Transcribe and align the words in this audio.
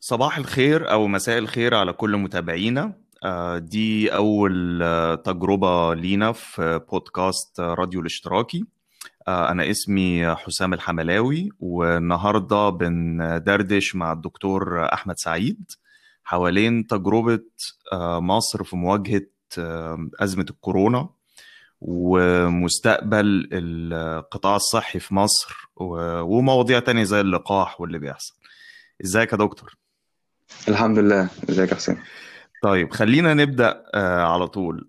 صباح 0.00 0.38
الخير 0.38 0.90
أو 0.90 1.06
مساء 1.06 1.38
الخير 1.38 1.74
على 1.74 1.92
كل 1.92 2.16
متابعينا. 2.16 2.92
آه، 3.24 3.58
دي 3.58 4.14
أول 4.14 4.82
آه، 4.82 5.14
تجربة 5.14 5.94
لينا 5.94 6.32
في 6.32 6.80
بودكاست 6.92 7.60
راديو 7.60 8.00
الاشتراكي. 8.00 8.64
آه، 9.28 9.50
أنا 9.50 9.70
اسمي 9.70 10.34
حسام 10.34 10.74
الحملاوي 10.74 11.48
والنهاردة 11.60 12.70
بندردش 12.70 13.96
مع 13.96 14.12
الدكتور 14.12 14.84
أحمد 14.92 15.14
سعيد 15.18 15.70
حوالين 16.24 16.86
تجربة 16.86 17.40
مصر 18.20 18.64
في 18.64 18.76
مواجهة 18.76 19.26
أزمة 20.20 20.46
الكورونا. 20.50 21.08
ومستقبل 21.80 23.48
القطاع 23.52 24.56
الصحي 24.56 24.98
في 24.98 25.14
مصر 25.14 25.68
ومواضيع 26.22 26.78
تانية 26.78 27.04
زي 27.04 27.20
اللقاح 27.20 27.80
واللي 27.80 27.98
بيحصل. 27.98 28.34
ازيك 29.04 29.32
يا 29.32 29.38
دكتور؟ 29.38 29.76
الحمد 30.68 30.98
لله. 30.98 31.30
ازيك 31.50 31.70
يا 31.70 31.74
حسين؟ 31.76 32.02
طيب 32.62 32.92
خلينا 32.92 33.34
نبدأ 33.34 33.82
آه 33.94 34.22
على 34.22 34.48
طول. 34.48 34.88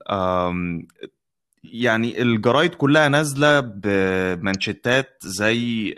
يعني 1.63 2.21
الجرايد 2.21 2.75
كلها 2.75 3.07
نازلة 3.07 3.59
بمانشيتات 3.59 5.17
زي 5.21 5.95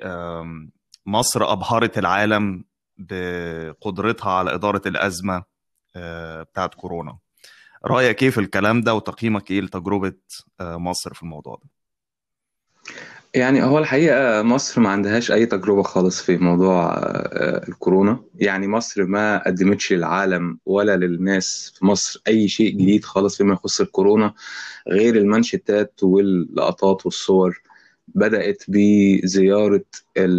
مصر 1.06 1.52
أبهرت 1.52 1.98
العالم 1.98 2.64
بقدرتها 2.98 4.32
على 4.32 4.54
إدارة 4.54 4.82
الأزمة 4.86 5.44
آه 5.96 6.44
بتاعت 6.44 6.76
كورونا. 6.76 7.18
رأيك 7.86 8.24
إيه 8.24 8.30
في 8.30 8.38
الكلام 8.40 8.82
ده 8.82 8.94
وتقييمك 8.94 9.52
إيه 9.52 9.62
لتجربة 9.62 10.14
آه 10.60 10.78
مصر 10.78 11.14
في 11.14 11.24
الموضوع 11.24 11.56
ده؟ 11.56 11.70
يعني 13.36 13.64
هو 13.64 13.80
الحقيقة 13.80 14.42
مصر 14.42 14.82
ما 14.82 14.90
عندهاش 14.90 15.32
أي 15.32 15.46
تجربة 15.46 15.84
خالص 15.84 16.22
في 16.22 16.38
موضوع 16.38 16.94
آه، 16.98 17.68
الكورونا. 17.70 18.24
يعني 18.36 18.68
مصر 18.68 19.06
ما 19.06 19.44
قدمتش 19.48 19.94
للعالم 19.94 20.60
ولا 20.66 20.98
للناس 20.98 21.74
في 21.76 21.86
مصر 21.86 22.22
أي 22.28 22.48
شيء 22.48 22.72
جديد 22.72 23.06
خالص 23.06 23.38
فيما 23.38 23.54
يخص 23.54 23.82
الكورونا 23.82 24.34
غير 24.88 25.16
المانشيتات 25.16 26.00
واللقطات 26.04 27.06
والصور 27.06 27.62
بدأت 28.08 28.64
بزيارة 28.68 29.84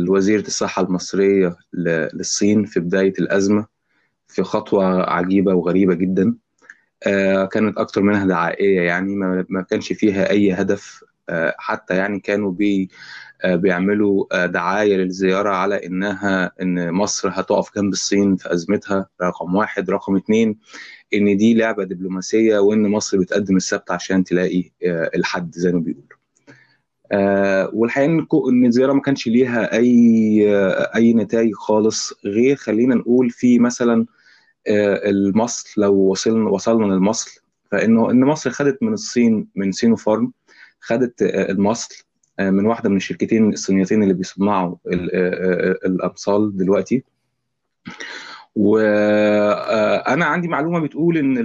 وزيرة 0.09 0.47
الصحة 0.47 0.83
المصرية 0.83 1.57
للصين 1.73 2.65
في 2.65 2.81
بداية 2.81 3.13
الأزمة 3.19 3.67
في 4.29 4.43
خطوة 4.43 5.11
عجيبة 5.11 5.55
وغريبة 5.55 5.95
جدا. 5.95 6.23
آه، 6.25 6.35
كانت 7.53 7.79
أكتر 7.79 8.03
منها 8.03 8.27
دعائية 8.27 8.81
يعني 8.81 9.15
ما 9.49 9.63
كانش 9.71 9.93
فيها 9.93 10.31
أي 10.31 10.53
هدف 10.53 11.05
آه، 11.29 11.55
حتى 11.59 11.97
يعني 11.97 12.21
كانوا 12.21 12.53
بي 12.53 12.91
آه، 13.43 13.55
بيعملوا 13.57 14.27
آه، 14.33 14.47
دعاية 14.47 14.97
للزيارة 14.97 15.51
على 15.51 15.87
إنها 15.87 16.53
إن 16.63 16.93
مصر 16.93 17.29
هتقف 17.33 17.75
جنب 17.77 17.93
الصين 17.93 18.37
في 18.37 18.53
أزمتها 18.53 19.09
رقم 19.23 19.55
واحد. 19.55 19.91
رقم 19.91 20.17
اتنين 20.17 20.59
إن 21.15 21.37
دي 21.37 21.55
لعبة 21.55 21.85
دبلوماسية 21.85 22.59
وإن 22.59 22.89
مصر 22.89 23.19
بتقدم 23.19 23.57
السبت 23.57 23.91
عشان 23.91 24.25
تلاقي 24.25 24.71
الحد 25.15 25.55
زي 25.55 25.73
ما 25.73 25.81
بيقولوا. 25.81 26.19
والحقيقة 27.73 28.49
إن 28.51 28.67
الزيارة 28.67 28.93
ما 28.93 29.01
كانش 29.01 29.29
ليها 29.29 29.77
أي 29.77 30.45
أي 30.97 31.13
نتائج 31.15 31.53
خالص 31.55 32.13
غير 32.25 32.57
خلينا 32.57 32.95
نقول 32.95 33.31
في 33.31 33.59
مثلا 33.59 34.07
المصل 34.69 35.83
لو 35.83 35.95
وصلنا 35.95 36.51
وصلنا 36.51 36.85
للمصل 36.95 37.41
فإنه 37.71 38.11
إن 38.11 38.21
مصر 38.21 38.51
خدت 38.51 38.83
من 38.83 38.93
الصين 38.93 39.49
من 39.55 39.73
سينوفارم 39.73 40.33
خدت 40.81 41.23
المصل 41.23 42.05
آه، 42.39 42.51
من 42.51 42.67
واحدة 42.67 42.91
من 42.91 42.97
الشركتين 42.97 43.53
الصينيتين 43.53 44.03
اللي 44.03 44.15
بيصنعوا 44.15 44.77
آه، 44.93 45.11
آه، 45.15 45.79
الامصال 45.87 46.57
دلوقتي. 46.57 47.05
وأنا 48.57 50.25
عندي 50.25 50.49
معلومة 50.49 50.81
بتقول 50.81 51.19
إن 51.19 51.39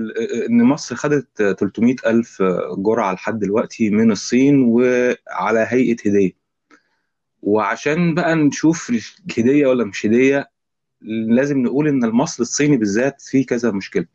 إن 0.50 0.64
مصر 0.64 0.96
خدت 0.96 1.28
300 1.38 1.96
ألف 2.08 2.44
جرعة 2.78 3.14
لحد 3.14 3.40
دلوقتي 3.40 3.90
من 3.90 4.12
الصين 4.12 4.64
وعلى 4.64 5.66
هيئة 5.70 5.96
هدية. 6.06 6.32
وعشان 7.42 8.16
بقى 8.16 8.36
نشوف 8.36 8.92
هديه 9.38 9.68
ولا 9.68 9.84
مش 9.86 10.06
هدية 10.06 10.50
لازم 11.02 11.58
نقول 11.64 11.88
إن 11.88 12.04
المصل 12.04 12.44
الصيني 12.44 12.78
بالذات 12.78 13.22
فيه 13.22 13.46
كذا 13.46 13.72
مشكلة. 13.72 14.06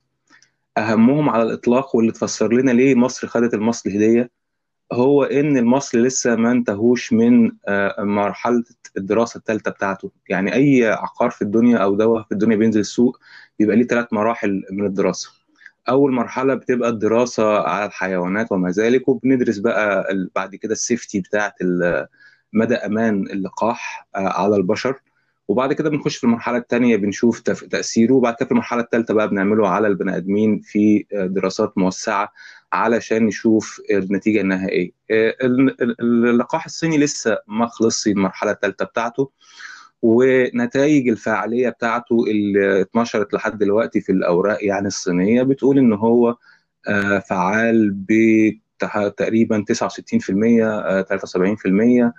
أهمهم 0.78 1.30
على 1.30 1.42
الإطلاق 1.42 1.96
واللي 1.96 2.12
تفسر 2.12 2.52
لنا 2.52 2.70
ليه 2.70 2.94
مصر 2.94 3.26
خدت 3.26 3.54
المصل 3.54 3.90
هدية 3.90 4.30
هو 4.92 5.24
إن 5.24 5.56
المصل 5.56 6.02
لسه 6.02 6.36
ما 6.36 6.52
انتهوش 6.52 7.12
من 7.12 7.52
آه، 7.68 8.02
مرحلة 8.02 8.64
الدراسة 8.96 9.38
الثالثه 9.38 9.70
بتاعته. 9.70 10.10
يعني 10.28 10.54
أي 10.54 10.84
عقار 10.86 11.30
في 11.30 11.42
الدنيا 11.42 11.78
أو 11.78 11.94
دواء 11.94 12.22
في 12.22 12.32
الدنيا 12.32 12.56
بينزل 12.56 12.80
السوق 12.80 13.18
بيبقى 13.58 13.76
ليه 13.76 13.86
ثلاث 13.86 14.12
مراحل 14.12 14.62
من 14.72 14.86
الدراسة. 14.86 15.30
أول 15.88 16.12
مرحلة 16.12 16.54
بتبقى 16.54 16.88
الدراسة 16.88 17.58
على 17.60 17.86
الحيوانات 17.86 18.52
وما 18.52 18.70
ذلك 18.70 19.08
وبندرس 19.08 19.58
بقى 19.58 20.06
بعد 20.34 20.54
كده 20.54 20.72
السيفتي 20.72 21.20
بتاعة 21.20 21.54
مدى 22.52 22.74
أمان 22.74 23.22
اللقاح 23.26 24.08
آه، 24.16 24.18
على 24.42 24.56
البشر. 24.56 25.00
وبعد 25.48 25.72
كده 25.72 25.90
بنخش 25.90 26.16
في 26.16 26.24
المرحلة 26.24 26.58
الثانية 26.58 26.96
بنشوف 26.96 27.40
تأثيره 27.40 28.14
وبعد 28.14 28.34
كده 28.34 28.44
في 28.46 28.52
المرحلة 28.52 28.80
الثالثه 28.82 29.14
بقى 29.14 29.28
بنعمله 29.28 29.68
على 29.68 29.86
البني 29.88 30.16
آدمين 30.16 30.60
في 30.60 31.06
آه، 31.14 31.26
دراسات 31.26 31.78
موسعة 31.78 32.32
علشان 32.72 33.26
نشوف 33.26 33.80
النتيجة 33.90 34.40
النهائيه 34.40 34.90
آه، 35.10 35.34
اللقاح 36.00 36.64
الصيني 36.64 36.98
لسه 36.98 37.38
ما 37.48 37.66
خلصش 37.66 38.06
المرحلة 38.08 38.50
الثالثه 38.50 38.84
بتاعته 38.84 39.30
ونتائج 40.02 41.08
الفعاليه 41.08 41.68
بتاعته 41.68 42.24
اللي 42.28 42.80
اتنشرت 42.80 43.34
لحد 43.34 43.58
دلوقتي 43.58 44.00
في 44.00 44.12
الأوراق 44.12 44.64
يعني 44.64 44.86
الصينية 44.86 45.42
بتقول 45.42 45.78
إن 45.78 45.92
هو 45.92 46.36
آه، 46.88 47.18
فعال 47.18 47.90
ب 47.90 48.12
تقريبا 49.16 49.64
69% 49.72 49.74
73% 51.02 52.04
آه، 52.04 52.12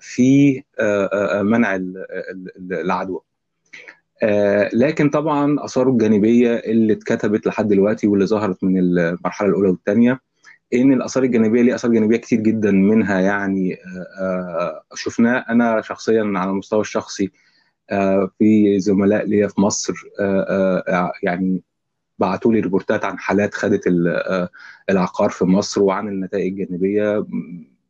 في 0.00 0.62
منع 1.42 1.80
العدوى. 2.72 3.20
آه 4.22 4.70
لكن 4.72 5.10
طبعا 5.10 5.64
آثاره 5.64 5.90
الجانبية 5.90 6.54
اللي 6.56 6.92
اتكتبت 6.92 7.46
لحد 7.46 7.68
دلوقتي 7.68 8.06
واللي 8.06 8.26
ظهرت 8.26 8.64
من 8.64 8.78
المرحلة 8.78 9.48
الأولى 9.48 9.68
والثانيه 9.68 10.20
إن 10.74 10.92
الآثار 10.92 11.22
الجانبية 11.22 11.62
ليه 11.62 11.74
آثار 11.74 11.92
جانبية 11.92 12.16
كتير 12.16 12.40
جدا 12.40 12.70
منها 12.70 13.20
يعني 13.20 13.74
آه, 13.74 14.22
آه، 14.22 14.82
شفناه 14.94 15.44
أنا 15.50 15.80
شخصيا 15.80 16.32
على 16.36 16.50
المستوى 16.50 16.80
الشخصي 16.80 17.32
آه 17.90 18.30
في 18.38 18.80
زملاء 18.80 19.26
ليا 19.26 19.48
في 19.48 19.60
مصر 19.60 19.94
آه, 20.20 20.80
آه، 20.88 21.12
يعني 21.22 21.62
بعتوا 22.18 22.52
لي 22.52 22.60
ريبورتات 22.60 23.04
عن 23.04 23.18
حالات 23.18 23.54
خدت 23.54 23.82
العقار 24.90 25.30
في 25.30 25.44
مصر 25.44 25.82
وعن 25.82 26.08
النتائج 26.08 26.60
الجانبية 26.60 27.26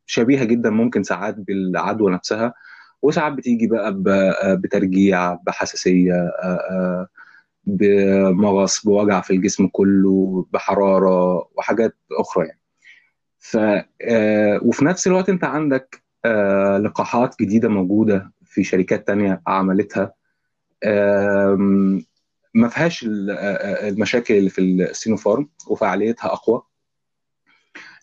شبيهة 0.06 0.44
جدا 0.44 0.70
ممكن 0.70 1.02
ساعات 1.02 1.34
بالعدوى 1.38 2.12
نفسها 2.12 2.54
وساعات 3.02 3.32
بتيجي 3.32 3.66
بقى 3.66 4.02
بترجيع 4.56 5.34
بحساسية 5.34 6.12
آه، 6.14 6.58
آه، 6.70 7.08
بمغص 7.66 8.86
بوجع 8.86 9.20
في 9.20 9.32
الجسم 9.32 9.66
كله 9.66 10.46
بحرارة 10.52 11.48
وحاجات 11.56 11.96
أخرى 12.12 12.46
يعني. 12.46 12.60
ف 13.38 13.56
آه، 14.02 14.60
وفي 14.62 14.84
نفس 14.84 15.06
الوقت 15.06 15.28
أنت 15.28 15.44
عندك 15.44 16.02
لقاحات 16.80 17.34
جديدة 17.40 17.68
موجودة 17.68 18.32
في 18.44 18.64
شركات 18.64 19.06
تانية 19.06 19.42
عملتها. 19.46 20.12
ما 22.54 22.68
فيهاش 22.68 23.04
المشاكل 23.08 24.34
اللي 24.34 24.50
في 24.50 24.60
السينوفارم 24.60 25.48
وفعاليتها 25.68 26.32
أقوى. 26.32 26.62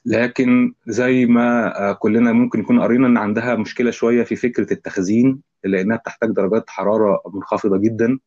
لكن 0.05 0.73
زي 0.87 1.25
ما 1.25 1.79
آه، 1.89 1.93
كلنا 1.93 2.31
ممكن 2.33 2.59
يكون 2.59 2.81
قرينا 2.81 3.07
إن 3.07 3.17
عندها 3.17 3.55
مشكلة 3.55 3.91
شوية 3.91 4.23
في 4.23 4.35
فكرة 4.35 4.73
التخزين 4.73 5.41
لأنها 5.63 5.97
بتحتاج 5.97 6.29
درجات 6.31 6.69
حرارة 6.69 7.21
منخفضة 7.33 7.77
جدا 7.77 8.19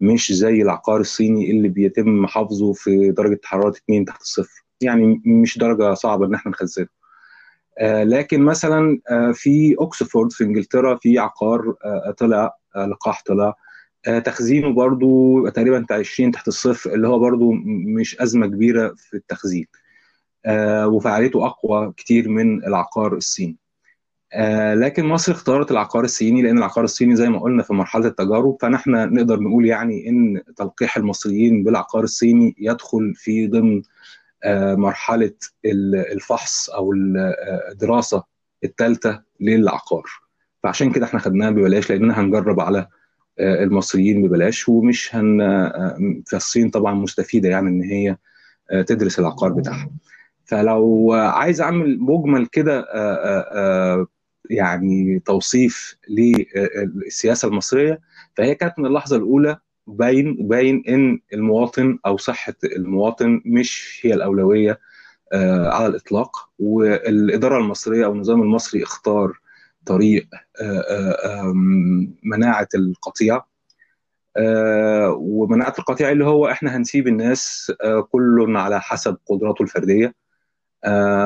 مش 0.00 0.32
زي 0.32 0.62
العقار 0.62 1.00
الصيني 1.00 1.50
اللي 1.50 1.68
بيتم 1.68 2.26
حفظه 2.26 2.72
في 2.72 3.10
درجة 3.10 3.40
حرارة 3.44 3.70
2 3.70 4.04
تحت 4.04 4.20
الصفر. 4.20 4.64
يعني 4.80 5.22
مش 5.26 5.58
درجة 5.58 5.94
صعبة 5.94 6.26
إن 6.26 6.34
إحنا 6.34 6.52
نخزنه. 6.52 6.86
آه 7.78 8.04
لكن 8.04 8.42
مثلا 8.42 8.98
آه 9.10 9.32
في 9.32 9.76
أوكسفورد 9.80 10.32
في 10.32 10.44
إنجلترا 10.44 10.96
في 10.96 11.18
عقار 11.18 11.74
طلع 12.18 12.52
لقاح 12.76 13.22
طلع. 13.26 13.54
تخزينه 14.24 14.72
برضو 14.72 15.48
تقريبا 15.48 15.86
20 15.90 16.30
تحت 16.30 16.48
الصفر 16.48 16.94
اللي 16.94 17.08
هو 17.08 17.18
برضو 17.18 17.52
مش 17.96 18.20
أزمة 18.20 18.46
كبيرة 18.46 18.94
في 18.96 19.14
التخزين. 19.16 19.66
وفعاليته 20.86 21.46
أقوى 21.46 21.92
كتير 21.96 22.28
من 22.28 22.64
العقار 22.64 23.16
الصيني. 23.16 23.56
آه، 24.32 24.74
لكن 24.74 25.04
مصر 25.04 25.32
اختارت 25.32 25.70
العقار 25.70 26.04
الصيني 26.04 26.42
لأن 26.42 26.58
العقار 26.58 26.84
الصيني 26.84 27.16
زي 27.16 27.28
ما 27.28 27.38
قلنا 27.38 27.62
في 27.62 27.72
مرحلة 27.74 28.06
التجارب 28.06 28.56
فنحن 28.60 28.90
نقدر 29.14 29.40
نقول 29.40 29.66
يعني 29.66 30.08
إن 30.08 30.42
تلقيح 30.56 30.96
المصريين 30.96 31.64
بالعقار 31.64 32.02
الصيني 32.04 32.54
يدخل 32.58 33.14
في 33.14 33.46
ضمن 33.46 33.82
آه، 34.44 34.74
مرحلة 34.74 35.32
الفحص 36.12 36.70
أو 36.70 36.92
الدراسة 37.72 38.22
الثالثة 38.64 39.22
للعقار. 39.40 40.04
فعشان 40.62 40.92
كده 40.92 41.06
إحنا 41.06 41.20
خدناها 41.20 41.50
ببلاش 41.50 41.90
لأننا 41.90 42.20
هنجرب 42.20 42.60
على 42.60 42.86
المصريين 43.40 44.22
ببلاش 44.22 44.68
ومش 44.68 45.14
هن 45.14 45.38
في 46.26 46.36
الصين 46.36 46.70
طبعا 46.70 46.94
مستفيدة 46.94 47.48
يعني 47.48 47.68
إن 47.68 47.82
هي 47.82 48.16
تدرس 48.86 49.18
العقار 49.18 49.52
بتاعها. 49.52 49.90
فلو 50.50 51.12
عايز 51.12 51.60
أعمل 51.60 52.00
مجمل 52.00 52.46
كده 52.46 52.84
يعني 54.50 55.18
توصيف 55.26 55.96
للسياسه 56.08 57.48
المصرية 57.48 58.00
فهي 58.36 58.54
كانت 58.54 58.78
من 58.78 58.86
اللحظة 58.86 59.16
الأولى 59.16 59.58
باين 59.86 60.48
باين 60.48 60.82
إن 60.88 61.20
المواطن 61.32 61.98
أو 62.06 62.16
صحة 62.16 62.54
المواطن 62.76 63.40
مش 63.44 64.00
هي 64.04 64.14
الأولوية 64.14 64.80
على 65.66 65.86
الإطلاق 65.86 66.48
والإدارة 66.58 67.58
المصرية 67.58 68.04
أو 68.04 68.12
النظام 68.12 68.42
المصري 68.42 68.82
اختار 68.82 69.32
طريق 69.86 70.26
مناعة 72.22 72.68
القطيع 72.74 73.42
ومناعة 75.16 75.74
القطيع 75.78 76.10
اللي 76.10 76.24
هو 76.24 76.46
إحنا 76.48 76.76
هنسيب 76.76 77.08
الناس 77.08 77.72
كل 78.10 78.56
على 78.56 78.80
حسب 78.80 79.16
قدراته 79.26 79.62
الفردية. 79.62 80.14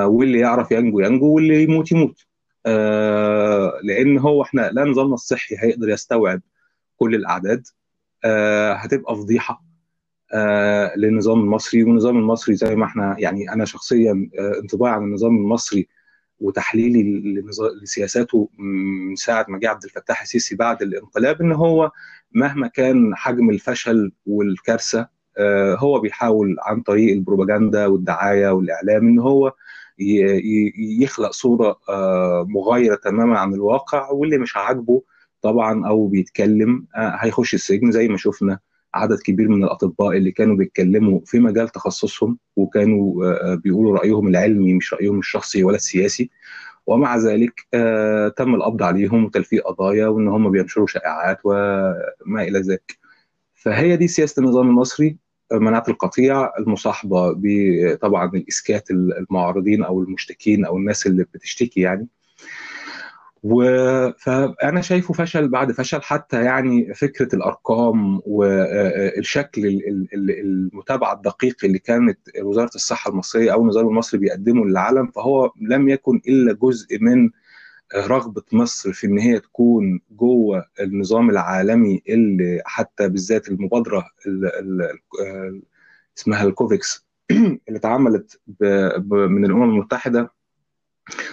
واللي 0.04 0.38
يعرف 0.38 0.70
ينجو 0.72 1.00
ينجو 1.00 1.26
واللي 1.34 1.62
يموت 1.62 1.92
يموت. 1.92 2.26
لأن 3.82 4.18
هو 4.18 4.42
إحنا 4.42 4.70
لا 4.72 4.84
نظامنا 4.84 5.14
الصحي 5.14 5.56
هيقدر 5.58 5.88
يستوعب 5.88 6.40
كل 6.96 7.14
الأعداد. 7.14 7.66
هتبقى 8.74 9.16
فضيحة 9.16 9.64
للنظام 10.96 11.40
المصري. 11.40 11.84
والنظام 11.84 12.16
المصري 12.18 12.54
زي 12.54 12.76
ما 12.76 12.84
إحنا 12.84 13.16
يعني 13.18 13.52
أنا 13.52 13.64
شخصيا 13.64 14.30
انطباعي 14.62 14.94
عن 14.94 15.02
النظام 15.02 15.36
المصري 15.36 15.88
وتحليلي 16.40 17.02
لسياساته 17.82 18.50
من 18.58 19.16
ساعة 19.16 19.46
ما 19.48 19.58
جه 19.58 19.68
عبد 19.68 19.84
الفتاح 19.84 20.22
السيسي 20.22 20.56
بعد 20.56 20.82
الانقلاب 20.82 21.40
إن 21.42 21.52
هو 21.52 21.90
مهما 22.32 22.66
كان 22.66 23.16
حجم 23.16 23.50
الفشل 23.50 24.12
والكارثة 24.26 25.08
هو 25.78 26.00
بيحاول 26.00 26.56
عن 26.60 26.80
طريق 26.80 27.12
البروباجندا 27.14 27.86
والدعاية 27.86 28.48
والإعلام 28.50 29.08
إن 29.08 29.18
هو 29.18 29.52
يخلق 31.00 31.30
صورة 31.30 31.78
مغايرة 32.48 32.94
تماما 32.94 33.38
عن 33.38 33.54
الواقع 33.54 34.10
واللي 34.10 34.38
مش 34.38 34.56
عاجبه 34.56 35.02
طبعا 35.42 35.86
أو 35.88 36.06
بيتكلم 36.06 36.86
هيخش 36.94 37.54
السجن 37.54 37.90
زي 37.90 38.08
ما 38.08 38.16
شفنا 38.16 38.58
عدد 38.94 39.18
كبير 39.24 39.48
من 39.48 39.64
الأطباء 39.64 40.16
اللي 40.16 40.30
كانوا 40.30 40.56
بيتكلموا 40.56 41.20
في 41.24 41.38
مجال 41.38 41.68
تخصصهم 41.68 42.38
وكانوا 42.56 43.54
بيقولوا 43.54 43.98
رأيهم 43.98 44.28
العلمي 44.28 44.74
مش 44.74 44.94
رأيهم 44.94 45.18
الشخصي 45.18 45.64
ولا 45.64 45.76
السياسي. 45.76 46.30
ومع 46.86 47.16
ذلك 47.16 47.60
تم 48.36 48.54
القبض 48.54 48.82
عليهم 48.82 49.24
وتلفيق 49.24 49.66
قضايا 49.68 50.06
وإن 50.06 50.28
هم 50.28 50.50
بينشروا 50.50 50.86
شائعات 50.86 51.38
وما 51.44 52.42
إلى 52.42 52.60
ذلك. 52.60 52.98
فهي 53.54 53.96
دي 53.96 54.08
سياسة 54.08 54.40
النظام 54.40 54.68
المصري. 54.68 55.16
مناعة 55.52 55.84
القطيع 55.88 56.52
المصاحبة 56.58 57.34
بطبعا 57.36 58.30
الإسكات 58.34 58.90
المعارضين 58.90 59.84
أو 59.84 60.02
المشتكين 60.02 60.64
أو 60.64 60.76
الناس 60.76 61.06
اللي 61.06 61.24
بتشتكي 61.24 61.80
يعني. 61.80 62.08
و... 63.42 63.62
فأنا 64.12 64.80
شايفه 64.80 65.14
فشل 65.14 65.48
بعد 65.48 65.72
فشل 65.72 66.02
حتى 66.02 66.44
يعني 66.44 66.94
فكرة 66.94 67.34
الأرقام 67.34 68.20
والشكل 68.26 69.80
المتابعة 70.12 71.12
الدقيق 71.12 71.56
اللي 71.64 71.78
كانت 71.78 72.18
وزارة 72.42 72.70
الصحة 72.74 73.10
المصرية 73.10 73.52
أو 73.52 73.62
النظام 73.62 73.88
المصري 73.88 74.20
بيقدمه 74.20 74.64
للعالم 74.64 75.06
فهو 75.06 75.52
لم 75.60 75.88
يكن 75.88 76.20
إلا 76.28 76.52
جزء 76.52 76.98
من 77.00 77.30
رغبة 77.96 78.42
مصر 78.52 78.92
في 78.92 79.06
إن 79.06 79.18
هي 79.18 79.40
تكون 79.40 80.00
جوه 80.10 80.64
النظام 80.80 81.30
العالمي 81.30 82.02
اللي 82.08 82.62
حتى 82.66 83.08
بالذات 83.08 83.48
المبادرة 83.48 84.04
ال 84.26 84.46
ال 84.46 85.62
اسمها 86.18 86.44
الكوفيكس 86.44 87.06
اللي 87.30 87.78
اتعملت 87.78 88.40
من 89.10 89.44
الأمم 89.44 89.62
المتحدة 89.62 90.32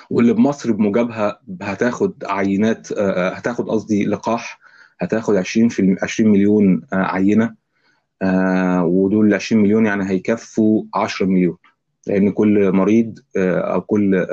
واللي 0.10 0.34
بمصر 0.34 0.72
بموجبها 0.72 1.42
هتاخد 1.62 2.24
عينات 2.26 2.94
هتاخد 3.00 3.70
قصدي 3.70 4.06
لقاح 4.06 4.60
هتاخد 5.00 5.36
20 5.36 5.70
في 5.70 5.96
20 6.02 6.32
مليون 6.32 6.82
عينة 6.94 7.56
ودول 8.84 9.34
20 9.34 9.62
مليون 9.62 9.86
يعني 9.86 10.10
هيكفوا 10.10 10.84
10 10.94 11.26
مليون. 11.26 11.58
لأن 12.08 12.32
كل 12.32 12.72
مريض 12.72 13.20
أو 13.38 13.82
كل 13.82 14.28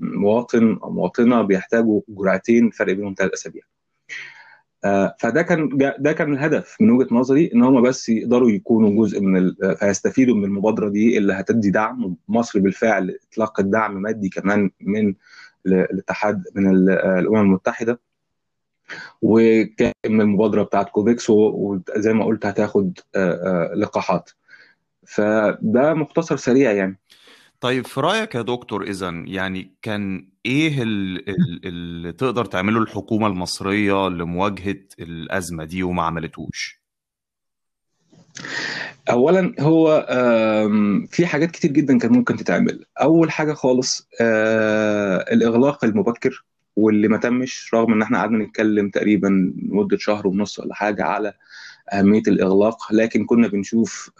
مواطن 0.00 0.78
أو 0.82 0.90
مواطنة 0.90 1.42
بيحتاجوا 1.42 2.00
جرعتين 2.08 2.70
فرق 2.70 2.92
بينهم 2.92 3.14
ثلاث 3.18 3.32
أسابيع. 3.32 3.62
فده 5.20 5.42
كان 5.42 5.68
ده 5.98 6.12
كان 6.12 6.32
الهدف 6.32 6.76
من 6.80 6.90
وجهة 6.90 7.14
نظري 7.14 7.50
إن 7.54 7.62
هم 7.62 7.82
بس 7.82 8.08
يقدروا 8.08 8.50
يكونوا 8.50 9.04
جزء 9.06 9.20
من 9.20 9.36
ال... 9.36 9.76
فيستفيدوا 9.76 10.36
من 10.36 10.44
المبادرة 10.44 10.88
دي 10.88 11.18
اللي 11.18 11.32
هتدي 11.32 11.70
دعم 11.70 12.16
مصر 12.28 12.58
بالفعل 12.60 13.18
اطلقت 13.32 13.64
دعم 13.64 14.02
مادي 14.02 14.28
كمان 14.28 14.70
من 14.80 15.14
الاتحاد 15.66 16.44
من 16.54 16.88
الأمم 17.18 17.36
المتحدة. 17.40 18.00
وكان 19.22 19.92
من 20.06 20.20
المبادرة 20.20 20.62
بتاعت 20.62 20.88
كوفيكس 20.88 21.30
وزي 21.30 22.12
ما 22.12 22.24
قلت 22.24 22.46
هتاخد 22.46 22.98
لقاحات. 23.74 24.30
فده 25.14 25.94
مختصر 25.94 26.36
سريع 26.36 26.72
يعني 26.72 26.98
طيب 27.60 27.86
في 27.86 28.00
رأيك 28.00 28.34
يا 28.34 28.42
دكتور 28.42 28.82
إذا 28.82 29.08
يعني 29.26 29.74
كان 29.82 30.28
إيه 30.46 30.82
اللي 30.82 32.12
تقدر 32.12 32.44
تعمله 32.44 32.78
الحكومة 32.82 33.26
المصرية 33.26 34.08
لمواجهة 34.08 34.76
الأزمة 35.00 35.64
دي 35.64 35.82
وما 35.82 36.02
عملتوش؟ 36.02 36.80
أولا 39.10 39.54
هو 39.60 40.06
في 41.10 41.26
حاجات 41.26 41.50
كتير 41.50 41.70
جدا 41.70 41.98
كان 41.98 42.12
ممكن 42.12 42.36
تتعمل 42.36 42.84
أول 43.00 43.30
حاجة 43.30 43.52
خالص 43.52 44.08
الإغلاق 45.32 45.84
المبكر 45.84 46.44
واللي 46.76 47.08
ما 47.08 47.16
تمش 47.16 47.70
رغم 47.74 47.92
إن 47.92 48.02
إحنا 48.02 48.18
قعدنا 48.18 48.44
نتكلم 48.44 48.90
تقريبا 48.90 49.52
مدة 49.56 49.96
شهر 49.98 50.26
ونص 50.26 50.58
ولا 50.58 50.74
حاجة 50.74 51.04
على 51.04 51.32
أهمية 51.92 52.22
الإغلاق 52.28 52.92
لكن 52.92 53.24
كنا 53.24 53.48
بنشوف 53.48 54.10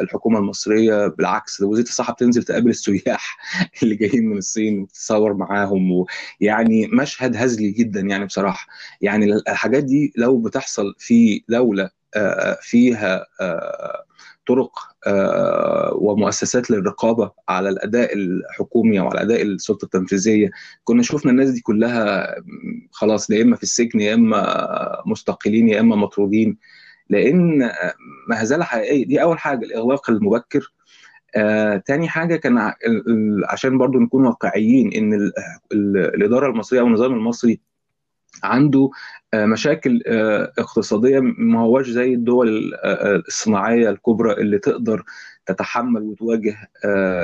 الحكومة 0.00 0.38
المصرية 0.38 1.06
بالعكس 1.06 1.60
وزيره 1.60 1.86
الصحه 1.86 2.12
بتنزل 2.12 2.42
تقابل 2.42 2.70
السياح 2.70 3.38
اللي 3.82 3.94
جايين 3.94 4.26
من 4.26 4.38
الصين 4.38 4.80
وتتصور 4.80 5.34
معاهم 5.34 6.06
ويعني 6.40 6.86
مشهد 6.86 7.36
هزلي 7.36 7.70
جدا 7.70 8.00
يعني 8.00 8.24
بصراحة. 8.24 8.66
يعني 9.00 9.34
الحاجات 9.34 9.84
دي 9.84 10.12
لو 10.16 10.40
بتحصل 10.40 10.94
في 10.98 11.44
دولة 11.48 11.90
فيها 12.62 13.26
طرق 14.46 14.72
ومؤسسات 15.94 16.70
للرقابة 16.70 17.30
على 17.48 17.68
الأداء 17.68 18.14
الحكومي 18.14 19.00
أو 19.00 19.08
على 19.08 19.22
أداء 19.22 19.42
السلطة 19.42 19.84
التنفيذية 19.84 20.50
كنا 20.84 21.02
شفنا 21.02 21.30
الناس 21.30 21.50
دي 21.50 21.60
كلها 21.60 22.34
خلاص 22.92 23.30
يا 23.30 23.42
إما 23.42 23.56
في 23.56 23.62
السجن 23.62 24.00
يا 24.00 24.14
إما 24.14 25.02
مستقلين 25.06 25.68
يا 25.68 25.80
إما 25.80 25.96
مطرودين. 25.96 26.58
لأن 27.10 27.70
مهزلة 28.28 28.64
حقيقية 28.64 29.06
دي 29.06 29.22
أول 29.22 29.38
حاجة 29.38 29.64
الإغلاق 29.64 30.10
المبكر. 30.10 30.72
آه، 31.36 31.76
تاني 31.76 32.08
حاجة 32.08 32.36
كان 32.36 32.72
عشان 33.48 33.78
برضو 33.78 33.98
نكون 33.98 34.26
واقعيين 34.26 34.92
إن 34.92 35.14
ال 35.14 35.32
ال 35.72 35.96
الإدارة 35.96 36.46
المصرية 36.50 36.80
أو 36.80 36.86
النظام 36.86 37.12
المصري 37.12 37.60
عنده 38.44 38.90
مشاكل 39.34 40.02
اقتصادية 40.58 41.20
ما 41.20 41.60
هواش 41.60 41.88
زي 41.90 42.14
الدول 42.14 42.74
الصناعية 43.28 43.90
الكبرى 43.90 44.32
اللي 44.32 44.58
تقدر 44.58 45.04
تتحمل 45.46 46.02
وتواجه 46.02 46.56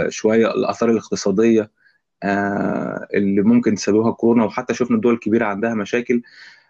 شوية 0.08 0.46
الآثار 0.54 0.90
الاقتصادية 0.90 1.70
اللي 3.14 3.42
ممكن 3.42 3.74
تسببها 3.74 4.10
كورونا. 4.12 4.44
وحتى 4.44 4.74
شفنا 4.74 4.96
الدول 4.96 5.14
الكبيرة 5.14 5.44
عندها 5.46 5.74
مشاكل. 5.74 6.22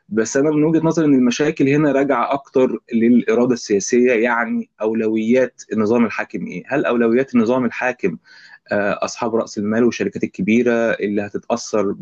بس 0.09 0.37
أنا 0.37 0.51
من 0.51 0.65
وجهة 0.65 0.81
نظري 0.81 1.07
إن 1.07 1.15
المشاكل 1.15 1.69
هنا 1.69 1.93
راجعة 1.93 2.33
أكتر 2.33 2.79
للإرادة 2.93 3.53
السياسية 3.55 4.13
يعني 4.13 4.71
أولويات 4.81 5.63
النظام 5.73 6.05
الحاكم 6.05 6.47
إيه؟ 6.47 6.65
هل 6.67 6.85
أولويات 6.85 7.35
النظام 7.35 7.65
الحاكم 7.65 8.19
أصحاب 8.73 9.35
رأس 9.35 9.59
المال 9.59 9.85
والشركات 9.85 10.25
الكبيرة 10.25 10.73
اللي 10.93 11.23
هتتأثر 11.23 11.93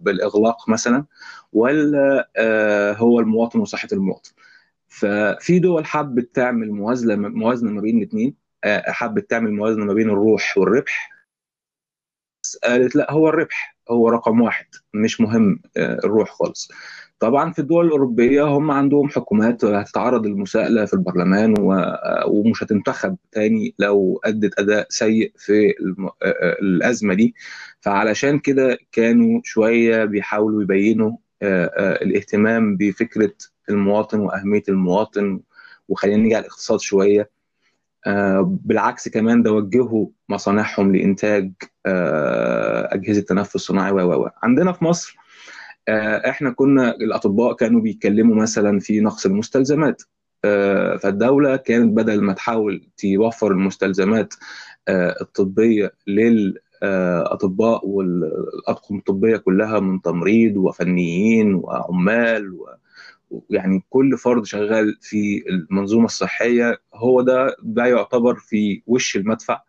بالإغلاق 0.00 0.68
مثلا 0.68 1.04
ولا 1.52 2.28
هو 2.98 3.20
المواطن 3.20 3.58
وصحه 3.60 3.88
المواطن؟ 3.92 4.30
ففي 4.88 5.58
دول 5.58 5.86
حبت 5.86 6.34
تعمل 6.34 6.72
موازنة 6.72 7.16
موازنة 7.28 7.70
ما 7.70 7.80
بين 7.80 7.98
الاثنين 7.98 8.34
حبت 8.86 9.30
تعمل 9.30 9.52
موازنة 9.52 9.84
ما 9.84 9.94
بين 9.94 10.10
الروح 10.10 10.58
والربح. 10.58 11.12
قالت 12.64 12.96
لا 12.96 13.12
هو 13.12 13.28
الربح. 13.28 13.71
هو 13.90 14.08
رقم 14.08 14.40
واحد 14.40 14.66
مش 14.94 15.20
مهم 15.20 15.60
الروح 15.76 16.30
خالص. 16.30 16.70
طبعا 17.18 17.52
في 17.52 17.58
الدول 17.58 17.86
الأوروبية 17.86 18.44
هم 18.44 18.70
عندهم 18.70 19.08
حكومات 19.08 19.64
هتتعرض 19.64 20.26
للمساءلة 20.26 20.84
في 20.84 20.94
البرلمان 20.94 21.54
ومش 22.26 22.62
هتنتخب 22.62 23.16
تاني 23.32 23.74
لو 23.78 24.20
أدت 24.24 24.58
أداء 24.60 24.86
سيء 24.88 25.32
في 25.36 25.74
الأزمة 26.62 27.14
دي. 27.14 27.34
فعلشان 27.80 28.38
كده 28.38 28.78
كانوا 28.92 29.40
شوية 29.44 30.04
بيحاولوا 30.04 30.62
يبينوا 30.62 31.16
الاهتمام 31.42 32.76
بفكرة 32.76 33.32
المواطن 33.68 34.20
وأهمية 34.20 34.62
المواطن. 34.68 35.40
وخلينا 35.88 36.22
نيجي 36.22 36.34
على 36.34 36.42
الاقتصاد 36.44 36.80
شوية. 36.80 37.30
بالعكس 38.46 39.08
كمان 39.08 39.42
ده 39.42 39.52
وجهوا 39.52 40.06
مصانعهم 40.28 40.96
لإنتاج 40.96 41.52
أجهزة 42.92 43.20
تنفس 43.22 43.56
صناعي 43.56 43.92
و 43.92 44.28
عندنا 44.42 44.72
في 44.72 44.84
مصر 44.84 45.16
إحنا 46.28 46.50
كنا 46.50 46.90
الأطباء 46.90 47.52
كانوا 47.54 47.80
بيتكلموا 47.80 48.34
مثلا 48.36 48.78
في 48.78 49.00
نقص 49.00 49.26
المستلزمات 49.26 50.02
فالدولة 51.02 51.56
كانت 51.56 51.96
بدل 51.96 52.22
ما 52.22 52.32
تحاول 52.32 52.88
توفر 52.98 53.52
المستلزمات 53.52 54.34
الطبية 54.88 55.92
للاطباء 56.06 57.86
والاطقم 57.86 58.96
الطبية 58.96 59.36
كلها 59.36 59.80
من 59.80 60.00
تمريض 60.02 60.56
وفنيين 60.56 61.54
وعمال 61.54 62.52
يعني 63.50 63.84
كل 63.90 64.18
فرد 64.18 64.44
شغال 64.44 64.98
في 65.00 65.44
المنظومة 65.48 66.04
الصحية 66.04 66.80
هو 66.94 67.20
ده 67.20 67.56
ده 67.62 67.86
يعتبر 67.86 68.34
في 68.34 68.82
وش 68.86 69.16
المدفع. 69.16 69.60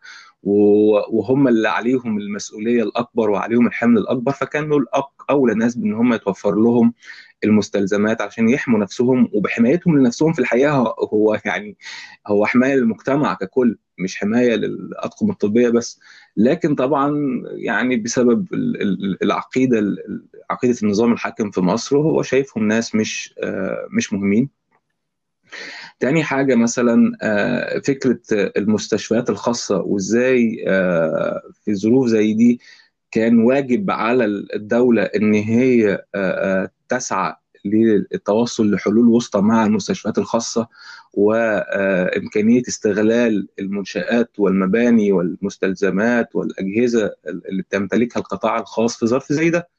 وهم 0.43 1.47
اللي 1.47 1.69
عليهم 1.69 2.17
المسؤولية 2.17 2.83
الأكبر 2.83 3.29
وعليهم 3.29 3.67
الحمل 3.67 3.97
الأكبر 3.97 4.31
فكانوا 4.31 4.79
أولى 5.29 5.53
ناس 5.53 5.75
بإن 5.75 5.93
هم 5.93 6.13
يتوفر 6.13 6.55
لهم 6.55 6.93
المستلزمات 7.43 8.21
عشان 8.21 8.49
يحموا 8.49 8.79
نفسهم 8.79 9.29
وبحمايتهم 9.33 9.97
لنفسهم 9.99 10.33
في 10.33 10.39
الحقيقة 10.39 10.95
هو 11.13 11.39
يعني 11.45 11.77
هو 12.27 12.45
حماية 12.45 12.75
للمجتمع 12.75 13.33
ككل 13.33 13.77
مش 13.99 14.17
حماية 14.17 14.55
للأطقم 14.55 15.29
الطبية 15.29 15.69
بس. 15.69 15.99
لكن 16.37 16.75
طبعا 16.75 17.13
يعني 17.51 17.97
بسبب 17.97 18.47
العقيدة 19.23 19.95
عقيدة 20.49 20.77
النظام 20.83 21.13
الحاكم 21.13 21.51
في 21.51 21.61
مصر 21.61 21.97
هو 21.97 22.21
شايفهم 22.21 22.67
ناس 22.67 22.95
مش 22.95 23.35
مش 23.97 24.13
مهمين. 24.13 24.49
تاني 25.99 26.23
حاجة 26.23 26.55
مثلا 26.55 27.11
فكرة 27.85 28.19
المستشفيات 28.31 29.29
الخاصة 29.29 29.77
وإزاي 29.77 30.63
في 31.65 31.75
ظروف 31.75 32.07
زي 32.07 32.33
دي 32.33 32.59
كان 33.13 33.39
واجب 33.39 33.91
على 33.91 34.25
الدولة 34.55 35.03
إن 35.03 35.33
هي 35.33 36.03
تسعى 36.89 37.35
للتوصل 37.65 38.71
لحلول 38.71 39.07
وسطى 39.07 39.41
مع 39.41 39.65
المستشفيات 39.65 40.17
الخاصة 40.17 40.67
وإمكانية 41.13 42.61
استغلال 42.67 43.47
المنشآت 43.59 44.39
والمباني 44.39 45.11
والمستلزمات 45.11 46.35
والأجهزة 46.35 47.11
اللي 47.49 47.61
بتمتلكها 47.63 48.19
القطاع 48.19 48.59
الخاص 48.59 48.97
في 48.97 49.07
ظرف 49.07 49.33
زي 49.33 49.49
ده. 49.49 49.69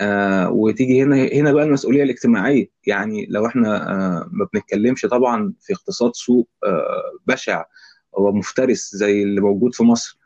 آه 0.00 0.50
وتيجي 0.50 1.02
هنا 1.02 1.16
هنا 1.24 1.52
بقى 1.52 1.64
المسؤولية 1.64 2.02
الاجتماعية. 2.02 2.70
يعني 2.86 3.26
لو 3.30 3.46
إحنا 3.46 3.90
آه 3.92 4.28
ما 4.32 4.48
بنتكلمش 4.54 5.02
طبعا 5.02 5.52
في 5.60 5.72
اقتصاد 5.72 6.10
سوق 6.14 6.48
آه 6.64 7.02
بشع 7.26 7.64
ومفترس 8.12 8.96
زي 8.96 9.22
اللي 9.22 9.40
موجود 9.40 9.74
في 9.74 9.82
مصر. 9.82 10.18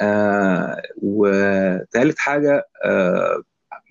آه 0.00 0.82
وثالث 1.02 2.18
حاجة 2.18 2.66
آه 2.84 3.42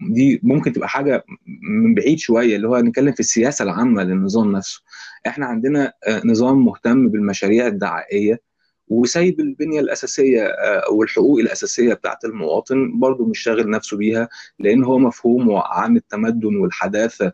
دي 0.09 0.39
ممكن 0.43 0.73
تبقى 0.73 0.89
حاجة 0.89 1.23
من 1.69 1.93
بعيد 1.95 2.17
شوية 2.19 2.55
اللي 2.55 2.67
هو 2.67 2.77
نتكلم 2.79 3.11
في 3.11 3.19
السياسة 3.19 3.63
العامة 3.63 4.03
للنظام 4.03 4.51
نفسه. 4.51 4.81
إحنا 5.27 5.45
عندنا 5.45 5.93
آه 6.07 6.21
نظام 6.25 6.65
مهتم 6.65 7.09
بالمشاريع 7.09 7.67
الدعائية 7.67 8.39
وسايب 8.87 9.39
البنية 9.39 9.79
الأساسية 9.79 10.51
والحقوق 10.91 11.39
الأساسية 11.39 11.93
بتاعت 11.93 12.25
المواطن 12.25 12.99
برضه 12.99 13.25
مش 13.25 13.39
شاغل 13.39 13.69
نفسه 13.69 13.97
بيها 13.97 14.29
لأن 14.59 14.83
هو 14.83 14.99
مفهوم 14.99 15.51
عن 15.55 15.97
التمدن 15.97 16.55
والحداثة 16.55 17.33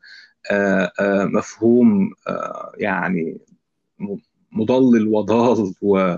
مفهوم 1.10 2.12
يعني 2.78 3.38
مضلل 4.52 5.08
وضال 5.08 5.74
و 5.82 6.16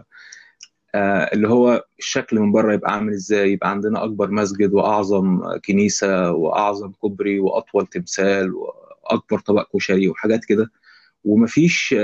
اللي 1.34 1.48
هو 1.50 1.86
الشكل 2.00 2.40
من 2.40 2.52
بره 2.52 2.74
يبقى 2.74 2.94
عامل 2.94 3.14
إزاي؟ 3.14 3.52
يبقى 3.52 3.70
عندنا 3.70 4.04
أكبر 4.04 4.32
مسجد 4.32 4.74
وأعظم 4.74 5.42
كنيسة 5.68 6.32
وأعظم 6.32 6.92
كوبري 6.92 7.40
وأطول 7.40 7.88
تمثال 7.88 8.52
وأكبر 8.56 9.40
طبق 9.40 9.68
كشري 9.74 10.08
وحاجات 10.08 10.46
كده. 10.46 10.72
ومفيش 11.24 11.96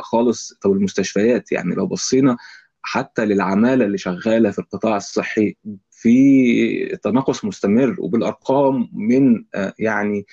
خالص. 0.00 0.54
طب 0.62 0.72
المستشفيات 0.72 1.52
يعني 1.52 1.74
لو 1.74 1.86
بصينا 1.86 2.36
حتى 2.82 3.24
للعمالة 3.24 3.84
اللي 3.84 3.98
شغالة 3.98 4.50
في 4.50 4.58
القطاع 4.58 4.96
الصحي 4.96 5.56
في 5.90 6.96
تناقص 7.02 7.44
مستمر. 7.44 7.96
وبالأرقام 7.98 8.88
من 8.92 9.44
يعني 9.78 10.26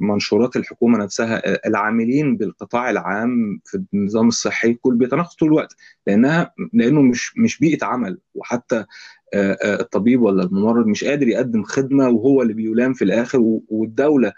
منشورات 0.00 0.56
الحكومة 0.56 0.98
نفسها 0.98 1.66
العاملين 1.68 2.36
بالقطاع 2.36 2.90
العام 2.90 3.60
في 3.64 3.84
النظام 3.94 4.28
الصحي 4.28 4.74
كل 4.74 4.94
بيتناقص 4.94 5.34
طول 5.36 5.48
الوقت 5.48 5.76
لأنها 6.06 6.54
لأنه 6.72 7.02
مش 7.02 7.38
مش 7.38 7.58
بيئة 7.58 7.84
عمل 7.86 8.18
وحتى 8.34 8.84
الطبيب 9.64 10.22
ولا 10.22 10.42
الممرض 10.42 10.86
مش 10.86 11.04
قادر 11.04 11.28
يقدم 11.28 11.62
خدمة 11.62 12.08
وهو 12.08 12.42
اللي 12.42 12.52
بيلام 12.54 12.92
في 12.92 13.04
الآخر 13.04 13.38
والدولة 13.68 14.32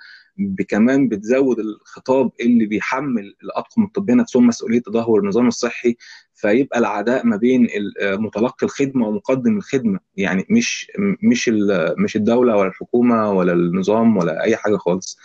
كمان 0.68 1.08
بتزود 1.08 1.58
الخطاب 1.58 2.30
اللي 2.40 2.66
بيحمل 2.66 3.34
الأطقم 3.42 3.84
الطبية 3.84 4.14
نفسهم 4.14 4.46
مسؤولية 4.46 4.78
تدهور 4.80 5.20
النظام 5.20 5.48
الصحي 5.48 5.96
فيبقى 6.34 6.78
العداء 6.78 7.26
ما 7.26 7.36
بين 7.36 7.68
متلقي 8.02 8.66
الخدمة 8.66 9.08
ومقدم 9.08 9.56
الخدمة. 9.56 10.00
يعني 10.16 10.46
مش 10.50 10.90
مش 11.22 11.50
مش 11.98 12.16
الدولة 12.16 12.56
ولا 12.56 12.68
الحكومة 12.68 13.30
ولا 13.32 13.52
النظام 13.52 14.16
ولا 14.16 14.42
أي 14.42 14.56
حاجة 14.56 14.76
خالص. 14.76 15.18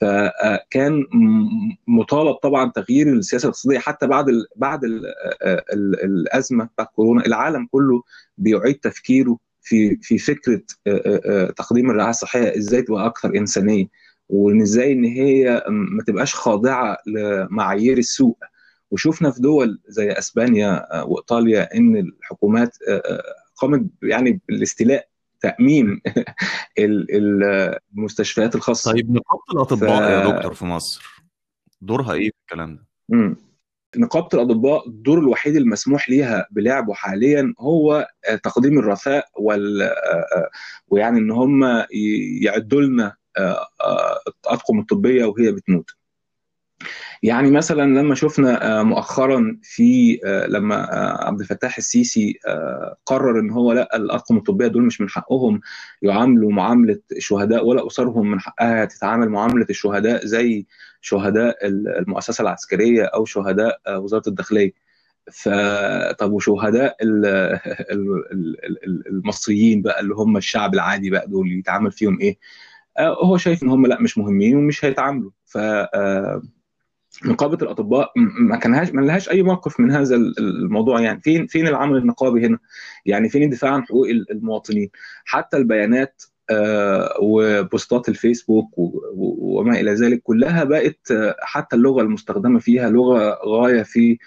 فكان 0.00 1.04
مطالب 1.86 2.34
طبعا 2.34 2.70
تغيير 2.70 3.12
السياسة 3.12 3.46
الاقتصادية 3.46 3.78
حتى 3.78 4.06
بعد 4.06 4.28
ال 4.28 4.46
بعد 4.56 4.84
ال 4.84 5.06
ال 5.72 6.04
الأزمة 6.04 6.64
بتاعت 6.64 6.88
كورونا. 6.96 7.26
العالم 7.26 7.66
كله 7.70 8.02
بيعيد 8.38 8.74
تفكيره 8.74 9.38
في 9.62 9.96
في 10.02 10.18
فكرة 10.18 10.60
تقديم 11.56 11.90
الرعاية 11.90 12.10
الصحية 12.10 12.56
إزاي 12.56 12.82
تبقى 12.82 13.06
أكثر 13.06 13.36
إنسانية. 13.36 13.86
وإن 14.28 14.60
إزاي 14.60 14.92
إن 14.92 15.04
هي 15.04 15.64
ما 15.68 16.02
تبقاش 16.02 16.34
خاضعة 16.34 16.96
لمعايير 17.06 17.98
السوق 17.98 18.38
وشفنا 18.90 19.30
في 19.30 19.40
دول 19.40 19.80
زي 19.88 20.12
أسبانيا 20.12 21.02
وإيطاليا 21.02 21.74
إن 21.74 21.96
الحكومات 21.96 22.76
قامت 23.56 23.90
يعني 24.02 24.40
بالاستيلاء 24.48 25.08
تأميم 25.40 26.00
المستشفيات 26.78 28.54
الخاصة 28.54 28.92
طيب 28.92 29.10
نقابة 29.10 29.42
الأطباء 29.52 29.98
ف... 29.98 30.10
يا 30.10 30.36
دكتور 30.36 30.54
في 30.54 30.64
مصر 30.64 31.24
دورها 31.80 32.12
إيه 32.12 32.30
في 32.30 32.36
الكلام 32.40 32.76
ده؟ 32.76 32.86
مم. 33.08 33.36
نقابة 33.96 34.28
الأطباء 34.34 34.88
الدور 34.88 35.18
الوحيد 35.18 35.56
المسموح 35.56 36.10
ليها 36.10 36.48
بلعبه 36.50 36.94
حاليا 36.94 37.54
هو 37.58 38.08
تقديم 38.42 38.78
الرثاء 38.78 39.28
وال 39.38 39.90
ويعني 40.88 41.18
إن 41.18 41.30
هم 41.30 41.84
يعدوا 42.42 42.82
لنا 42.82 43.16
الاطقم 43.38 44.78
الطبية 44.78 45.24
وهي 45.24 45.52
بتموت 45.52 45.90
يعني 47.22 47.50
مثلا 47.50 47.82
لما 47.82 48.14
شفنا 48.14 48.82
مؤخرا 48.82 49.58
في 49.62 50.18
لما 50.48 50.74
عبد 51.20 51.40
الفتاح 51.40 51.76
السيسي 51.78 52.38
قرر 53.06 53.40
إن 53.40 53.50
هو 53.50 53.72
لأ 53.72 53.96
الاطقم 53.96 54.36
الطبية 54.36 54.66
دول 54.66 54.82
مش 54.82 55.00
من 55.00 55.08
حقهم 55.08 55.60
يعاملوا 56.02 56.52
معاملة 56.52 57.00
الشهداء 57.12 57.66
ولا 57.66 57.86
أسرهم 57.86 58.30
من 58.30 58.40
حقها 58.40 58.84
تتعامل 58.84 59.28
معاملة 59.28 59.66
الشهداء 59.70 60.26
زي 60.26 60.66
شهداء 61.00 61.58
المؤسسة 61.66 62.42
العسكرية 62.42 63.04
أو 63.04 63.24
شهداء 63.24 63.80
وزارة 63.88 64.28
الداخلية 64.28 64.72
فطب 65.32 66.32
وشهداء 66.32 66.96
المصريين 69.10 69.82
بقى 69.82 70.00
اللي 70.00 70.14
هم 70.14 70.36
الشعب 70.36 70.74
العادي 70.74 71.10
بقى 71.10 71.26
دول 71.28 71.52
يتعامل 71.52 71.92
فيهم 71.92 72.20
إيه؟ 72.20 72.38
هو 72.98 73.36
شايف 73.36 73.62
إن 73.62 73.68
هم 73.68 73.86
لا 73.86 74.00
مش 74.00 74.18
مهمين 74.18 74.56
ومش 74.56 74.84
هيتعاملوا 74.84 75.30
ف 75.44 75.58
نقابة 77.24 77.58
الأطباء 77.62 78.12
ما 78.16 78.56
كانهاش 78.56 78.90
ما 78.90 79.00
لهاش 79.00 79.30
أي 79.30 79.42
موقف 79.42 79.80
من 79.80 79.90
هذا 79.90 80.16
الموضوع 80.16 81.00
يعني 81.00 81.20
فين 81.20 81.46
فين 81.46 81.68
العمل 81.68 81.96
النقابي 81.96 82.46
هنا؟ 82.46 82.58
يعني 83.06 83.28
فين 83.28 83.42
الدفاع 83.42 83.70
عن 83.70 83.84
حقوق 83.84 84.06
المواطنين؟ 84.08 84.90
حتى 85.24 85.56
البيانات 85.56 86.22
آه 86.50 87.14
وبوستات 87.20 88.08
الفيسبوك 88.08 88.70
وما 88.76 89.80
إلى 89.80 89.94
ذلك 89.94 90.22
كلها 90.22 90.64
بقت 90.64 91.10
آه 91.10 91.36
حتى 91.40 91.76
اللغة 91.76 92.02
المستخدمة 92.02 92.58
فيها 92.58 92.90
لغة 92.90 93.38
غاية 93.46 93.82
في 93.82 94.18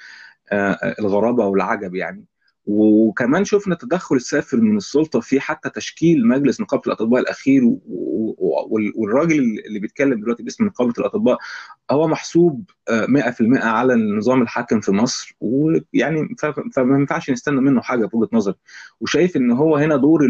آه 0.52 0.96
الغرابة 1.00 1.46
والعجب 1.46 1.96
يعني 1.96 2.26
وكمان 2.68 3.46
شفنا 3.46 3.76
تدخل 3.76 4.16
السافر 4.16 4.58
من 4.58 4.78
السلطة 4.78 5.20
في 5.20 5.40
حتى 5.40 5.70
تشكيل 5.70 6.28
مجلس 6.28 6.62
نقابة 6.62 6.82
الأطباء 6.88 7.22
الأخير 7.22 7.62
والراجل 8.96 9.40
اللي 9.68 9.80
بيتكلم 9.80 10.22
دلوقتي 10.22 10.44
باسم 10.44 10.66
نقابة 10.66 10.94
الأطباء 11.00 11.38
هو 11.92 12.08
محسوب 12.08 12.64
100% 12.90 12.94
على 13.64 13.94
النظام 13.94 14.42
الحاكم 14.42 14.82
في 14.82 14.92
مصر 14.92 15.36
ويعني 15.42 16.36
فما 16.74 16.98
ينفعش 17.00 17.30
نستنى 17.30 17.62
منه 17.62 17.82
حاجة 17.82 18.08
في 18.08 18.18
وجهة 18.18 18.30
نظري. 18.34 18.56
وشايف 19.02 19.38
إن 19.38 19.52
هو 19.52 19.78
هنا 19.78 19.96
دور 19.96 20.26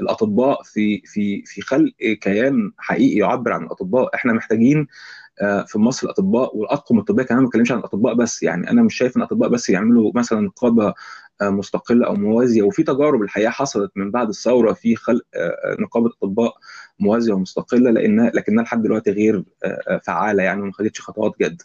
الأطباء 0.00 0.62
في 0.62 1.02
في 1.04 1.42
في 1.46 1.62
خلق 1.62 1.92
كيان 2.20 2.72
حقيقي 2.78 3.16
يعبر 3.18 3.52
عن 3.52 3.62
الأطباء. 3.64 4.14
إحنا 4.14 4.32
محتاجين 4.32 4.86
في 5.66 5.78
مصر 5.78 6.06
الاطباء 6.06 6.56
والاطقم 6.56 6.98
الطبيه 6.98 7.22
كمان 7.22 7.42
ما 7.42 7.46
بتكلمش 7.48 7.72
عن 7.72 7.78
الأطباء 7.78 8.14
بس 8.14 8.42
يعني 8.42 8.70
أنا 8.70 8.82
مش 8.82 8.94
شايف 8.96 9.16
إن 9.16 9.22
الاطباء 9.22 9.48
بس 9.48 9.70
يعملوا 9.70 10.12
مثلا 10.14 10.40
نقابه 10.40 10.94
مستقله 11.42 12.06
أو 12.06 12.14
موازيه 12.14 12.62
وفي 12.62 12.82
تجارب 12.82 13.22
الحقيقة 13.22 13.50
حصلت 13.50 13.92
من 13.96 14.10
بعد 14.10 14.28
الثورة 14.28 14.72
في 14.72 14.96
خلق 14.96 15.22
نقابة 15.80 16.10
أطباء 16.22 16.54
موازية 17.00 17.32
ومستقلة 17.32 17.90
لانها 17.90 18.30
لكنها 18.34 18.64
لحد 18.64 18.82
دلوقتي 18.82 19.10
غير 19.10 19.44
فعالة 20.02 20.42
يعني 20.42 20.62
وما 20.62 20.72
خدتش 20.72 21.00
خطوات 21.00 21.32
جد 21.40 21.62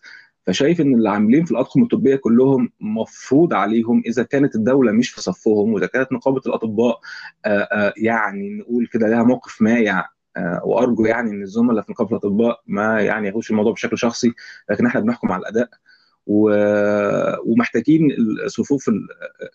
فشايف 0.48 0.82
إن 0.82 0.94
اللي 0.96 1.10
عاملين 1.10 1.46
في 1.46 1.52
الأطقم 1.52 1.84
الطبية 1.84 2.16
كلهم 2.16 2.72
مفروض 2.80 3.54
عليهم 3.54 4.04
إذا 4.06 4.24
كانت 4.24 4.56
الدولة 4.56 4.92
مش 4.92 5.10
في 5.10 5.22
صفهم 5.22 5.74
وإذا 5.74 5.86
كانت 5.88 6.12
نقابة 6.12 6.42
الأطباء 6.48 7.00
يعني 7.98 8.50
نقول 8.58 8.88
كده 8.88 9.08
لها 9.08 9.24
موقف 9.24 9.62
مايع 9.62 10.06
وأرجو 10.64 11.06
يعني 11.06 11.32
إن 11.32 11.42
الزملاء 11.42 11.84
في 11.84 11.92
نقابة 11.92 12.12
الأطباء 12.12 12.62
ما 12.68 13.02
يعني 13.02 13.28
ياخدوش 13.28 13.52
الموضوع 13.52 13.74
بشكل 13.74 13.98
شخصي 13.98 14.34
لكن 14.70 14.86
إحنا 14.86 15.02
بنحكم 15.02 15.32
على 15.32 15.42
الأداء. 15.42 15.70
ومحتاجين 17.46 18.10
صفوف 18.48 18.90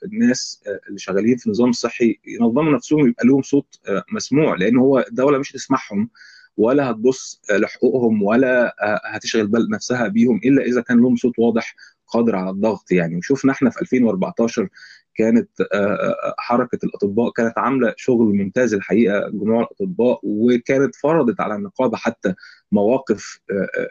الناس 0.05 0.63
اللي 0.89 0.99
شغالين 0.99 1.37
في 1.37 1.47
النظام 1.47 1.71
الصحي 1.71 2.19
ينظموا 2.27 2.73
نفسهم 2.73 3.07
يبقى 3.09 3.27
لهم 3.27 3.43
صوت 3.43 3.81
مسموع 4.13 4.55
لأن 4.57 4.77
هو 4.77 4.99
الدولة 5.09 5.39
مش 5.39 5.53
هتسمعهم 5.53 6.11
ولا 6.57 6.91
هتبص 6.91 7.41
لحقوقهم 7.51 8.23
ولا 8.23 8.75
هتشغل 9.05 9.47
بال 9.47 9.71
نفسها 9.71 10.09
بيهم 10.09 10.41
إلا 10.45 10.63
إذا 10.63 10.81
كان 10.81 11.01
لهم 11.01 11.17
صوت 11.17 11.39
واضح 11.39 11.75
قادر 12.07 12.37
على 12.37 12.51
الضغط 12.51 12.93
يعني. 12.93 13.17
وشفنا 13.17 13.53
إحنا 13.53 13.71
في 13.71 13.81
2014 13.83 14.69
كانت 15.15 15.49
حركة 16.39 16.79
الأطباء 16.85 17.31
كانت 17.33 17.59
عاملة 17.59 17.95
شغل 17.97 18.27
ممتاز 18.37 18.75
الحقيقة 18.75 19.29
جموع 19.29 19.63
الأطباء 19.63 20.21
وكانت 20.23 20.95
فرضت 20.97 21.41
على 21.41 21.55
النقابة 21.55 21.97
حتى 21.97 22.35
مواقف 22.73 23.41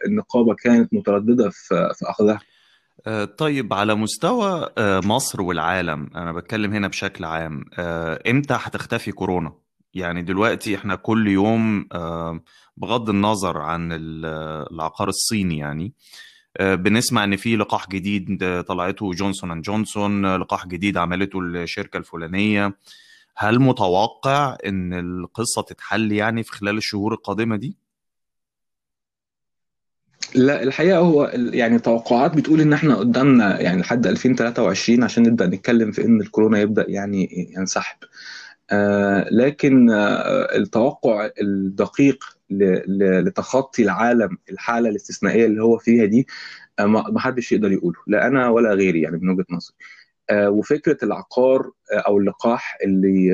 النقابة 0.08 0.54
كانت 0.56 0.94
مترددة 0.94 1.50
في 1.50 1.96
أخذها. 2.04 2.40
طيب 3.38 3.74
على 3.74 3.96
مستوى 3.96 4.70
مصر 4.80 5.42
والعالم 5.42 6.10
أنا 6.16 6.32
بتكلم 6.32 6.74
هنا 6.74 6.88
بشكل 6.88 7.24
عام 7.26 7.66
إمتى 8.30 8.54
هتختفي 8.54 9.12
كورونا؟ 9.12 9.54
يعني 9.94 10.22
دلوقتي 10.22 10.76
إحنا 10.76 10.96
كل 10.96 11.28
يوم 11.28 11.88
بغض 12.78 13.10
النظر 13.10 13.58
عن 13.58 13.90
العقار 13.92 15.10
الصيني 15.10 15.58
يعني 15.58 15.94
بنسمع 16.62 17.24
إن 17.24 17.36
في 17.36 17.56
لقاح 17.56 17.90
جديد 17.90 18.62
طلعته 18.68 19.12
Johnson 19.12 19.52
and 19.52 19.64
Johnson 19.64 20.36
لقاح 20.36 20.68
جديد 20.68 20.98
عملته 20.98 21.40
الشركة 21.40 21.98
الفلانية. 21.98 22.78
هل 23.38 23.60
متوقع 23.60 24.58
إن 24.66 24.94
القصة 24.94 25.62
تتحل 25.62 26.12
يعني 26.12 26.44
في 26.44 26.52
خلال 26.52 26.78
الشهور 26.78 27.14
القادمة 27.14 27.56
دي؟ 27.56 27.78
لا 30.36 30.64
الحقيقة 30.64 30.98
هو 31.00 31.32
يعني 31.36 31.80
توقعات 31.80 32.36
بتقول 32.38 32.62
إن 32.62 32.74
إحنا 32.74 32.96
قدامنا 32.96 33.62
يعني 33.62 33.82
لحد 33.82 34.08
2023 34.08 35.04
عشان 35.04 35.24
نبدأ 35.24 35.48
نتكلم 35.48 35.92
في 35.92 36.06
إن 36.06 36.22
الكورونا 36.22 36.60
يبدأ 36.60 36.86
يعني 36.90 37.48
ينسحب. 37.58 37.98
آه 38.72 39.28
لكن 39.32 39.90
آه 39.92 40.56
التوقع 40.58 41.30
الدقيق 41.42 42.24
لتخطي 43.22 43.84
العالم 43.84 44.38
الحالة 44.52 44.90
الاستثنائية 44.90 45.46
اللي 45.46 45.64
هو 45.64 45.78
فيها 45.78 46.06
دي 46.06 46.28
آه 46.80 46.86
ما 46.86 47.20
حدش 47.20 47.52
يقدر 47.52 47.72
يقوله 47.72 47.98
لا 48.08 48.28
أنا 48.28 48.50
ولا 48.50 48.74
غيري 48.74 49.02
يعني 49.02 49.18
من 49.18 49.30
وجهة 49.30 49.46
نظري. 49.52 49.76
وفكرة 50.34 50.98
العقار 51.04 51.72
أو 52.08 52.18
اللقاح 52.18 52.78
اللي 52.84 53.32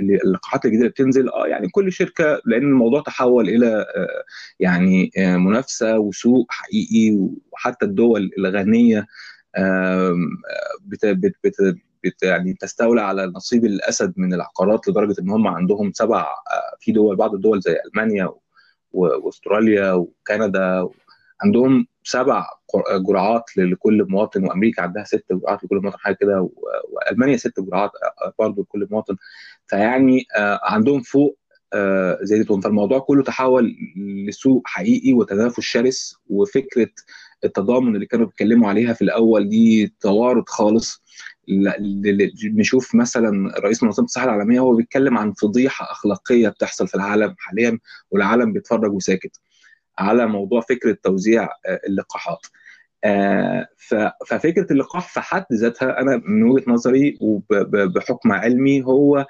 اللي 0.00 0.16
اللقاحات 0.24 0.64
الجديدة 0.64 0.82
اللي 0.82 0.92
بتنزل 0.92 1.28
آه 1.28 1.46
يعني 1.46 1.68
كل 1.68 1.92
شركة 1.92 2.40
لأن 2.44 2.62
الموضوع 2.62 3.00
تحول 3.02 3.48
إلى 3.48 3.86
يعني 4.60 5.10
منافسة 5.16 5.98
وسوق 5.98 6.46
حقيقي 6.50 7.28
وحتى 7.52 7.84
الدول 7.86 8.30
الغنية 8.38 9.06
بت 10.84 11.06
بت 11.06 11.34
بت 11.44 11.54
بت 12.04 12.22
يعني 12.22 12.54
تستولى 12.60 13.00
على 13.02 13.26
نصيب 13.26 13.64
الأسد 13.64 14.12
من 14.16 14.34
العقارات 14.34 14.88
لدرجة 14.88 15.20
إن 15.20 15.30
هم 15.30 15.46
عندهم 15.46 15.92
سبع 15.94 16.26
في 16.80 16.92
دول 16.92 17.16
بعض 17.16 17.34
الدول 17.34 17.60
زي 17.60 17.76
ألمانيا 17.86 18.30
وأستراليا 18.92 19.92
وكندا 19.92 20.88
عندهم 21.42 21.86
سبع 22.04 22.46
جرعات 23.08 23.44
لكل 23.56 24.06
مواطن 24.08 24.44
وأمريكا 24.44 24.82
عندها 24.82 25.04
ست 25.04 25.24
جرعات 25.32 25.64
لكل 25.64 25.76
مواطن 25.76 25.98
حاجة 25.98 26.14
كده 26.20 26.50
وألمانيا 26.88 27.36
ست 27.36 27.60
جرعات 27.60 27.90
برضه 28.38 28.62
لكل 28.62 28.88
مواطن. 28.90 29.16
فيعني 29.66 30.24
عندهم 30.62 31.00
فوق 31.02 31.38
زيادتهم 32.22 32.60
فالموضوع 32.60 32.98
كله 32.98 33.22
تحول 33.22 33.76
لسوق 34.28 34.62
حقيقي 34.66 35.12
وتنافس 35.12 35.60
شرس 35.60 36.16
وفكرة 36.26 36.90
التضامن 37.44 37.94
اللي 37.94 38.06
كانوا 38.06 38.26
بيتكلموا 38.26 38.68
عليها 38.68 38.92
في 38.92 39.02
الأول 39.02 39.48
دي 39.48 39.94
توارد 40.00 40.48
خالص. 40.48 41.02
نشوف 42.44 42.94
مثلا 42.94 43.54
رئيس 43.60 43.82
منظمة 43.82 44.04
الصحة 44.04 44.24
العالمية 44.24 44.60
هو 44.60 44.74
بيتكلم 44.74 45.18
عن 45.18 45.32
فضيحة 45.32 45.92
أخلاقية 45.92 46.48
بتحصل 46.48 46.88
في 46.88 46.94
العالم 46.94 47.34
حاليا 47.38 47.78
والعالم 48.10 48.52
بيتفرج 48.52 48.92
وساكت. 48.92 49.40
على 50.00 50.26
موضوع 50.26 50.60
فكرة 50.60 50.96
توزيع 51.02 51.48
اللقاحات. 51.88 52.46
ففكرة 54.26 54.72
اللقاح 54.72 55.08
في 55.08 55.20
حد 55.20 55.44
ذاتها 55.52 56.00
أنا 56.00 56.22
من 56.24 56.42
وجهة 56.42 56.64
نظري 56.70 57.18
وبحكم 57.20 58.32
علمي 58.32 58.84
هو 58.84 59.26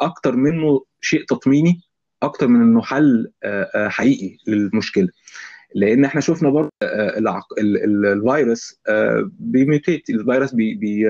أكتر 0.00 0.36
منه 0.36 0.84
شيء 1.00 1.24
تطميني 1.24 1.80
أكتر 2.22 2.48
من 2.48 2.60
إنه 2.62 2.82
حل 2.82 3.32
حقيقي 3.74 4.36
للمشكلة. 4.46 5.08
لأن 5.74 6.04
إحنا 6.04 6.20
شفنا 6.20 6.50
برضه 6.50 6.70
الفيروس 7.58 8.80
بي 9.24 9.45
mutate 9.45 10.10
الفيروس 10.10 10.54
بي 10.54 10.74
بي 10.74 11.06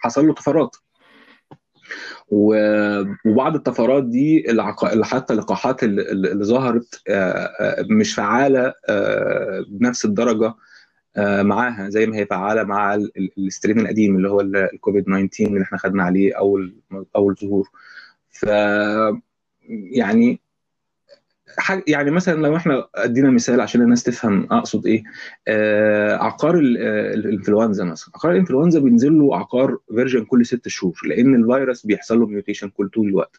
حصل 0.00 0.26
له 0.26 0.34
طفرات 0.34 0.76
وبعض 2.28 3.54
الطفرات 3.54 4.04
دي 4.04 4.44
حتى 5.02 5.32
اللقاحات 5.32 5.82
اللي 5.84 6.44
ظهرت 6.44 7.02
مش 7.90 8.14
فعالة 8.14 8.74
بنفس 9.68 10.04
الدرجة 10.04 10.54
معاها 11.18 11.88
زي 11.88 12.06
ما 12.06 12.16
هي 12.16 12.26
فعالة 12.26 12.62
مع 12.62 12.94
ال 12.94 13.06
strain 13.06 13.80
القديم 13.80 14.16
اللي 14.16 14.30
هو 14.30 14.40
الكوفيد 14.40 15.04
19 15.04 15.44
اللي 15.46 15.62
إحنا 15.62 15.78
خدنا 15.78 16.02
عليه 16.02 16.38
اول 16.38 16.74
أول 17.16 17.34
ظهور. 17.42 17.68
ف 18.30 18.46
يعني 19.92 20.40
يعني 21.88 22.10
مثلا 22.10 22.42
لو 22.42 22.56
إحنا 22.56 22.88
أدينا 22.94 23.30
مثال 23.30 23.60
عشان 23.60 23.82
الناس 23.82 24.02
تفهم 24.02 24.46
أقصد 24.52 24.86
إيه 24.86 25.02
آه 25.48 26.16
عقار 26.16 26.58
الإنفلونزا 26.58 27.84
مثلا. 27.84 28.10
عقار 28.14 28.32
الإنفلونزا 28.32 28.80
بينزل 28.80 29.18
له 29.18 29.36
عقار 29.36 29.78
version 29.94 30.24
كل 30.24 30.46
ست 30.46 30.68
شهور 30.68 31.00
لأن 31.06 31.34
الفيروس 31.34 31.86
بيحصل 31.86 32.20
له 32.20 32.26
mutation 32.26 32.68
كل 32.68 32.88
طول 32.88 33.08
الوقت. 33.08 33.36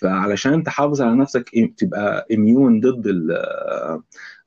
فعلشان 0.00 0.62
تحافظ 0.62 1.02
على 1.02 1.16
نفسك 1.16 1.50
تبقى 1.76 2.26
immune 2.34 2.80
ضد 2.80 3.08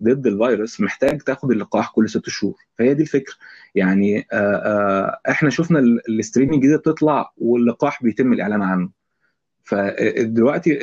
ضد 0.04 0.28
الفيروس 0.28 0.82
محتاج 0.82 1.22
تاخد 1.22 1.52
اللقاح 1.52 1.92
كل 1.92 2.10
ست 2.10 2.30
شهور. 2.30 2.56
فهي 2.80 2.94
دي 2.94 3.02
الفكرة. 3.02 3.34
يعني 3.76 4.20
آه 4.32 4.36
آه 4.36 5.20
إحنا 5.30 5.50
شفنا 5.50 5.80
ال 5.80 5.90
strain 5.90 6.54
الجديده 6.54 6.78
بتطلع 6.78 7.32
واللقاح 7.38 8.04
بيتم 8.04 8.34
الإعلان 8.34 8.62
عنه. 8.62 8.97
فدلوقتي 9.68 10.80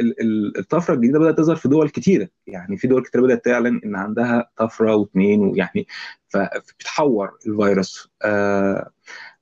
الطفرة 0.58 0.94
الجديدة 0.94 1.18
بدأت 1.18 1.38
تظهر 1.38 1.56
في 1.56 1.68
دول 1.68 1.88
كتيرة. 1.88 2.28
يعني 2.46 2.76
في 2.76 2.86
دول 2.88 3.02
كتيرة 3.02 3.22
بدأت 3.22 3.44
تعلن 3.44 3.80
إن 3.84 3.96
عندها 3.96 4.50
طفرة 4.56 4.94
واثنين 4.94 5.40
ويعني 5.40 5.86
فبتحور 6.28 7.38
الفيروس. 7.46 8.08
آه 8.22 8.90